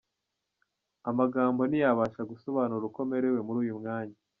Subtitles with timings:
[1.09, 4.17] Amagambo ntiyabasha gusobanura uko merewe muri uyu mwanya.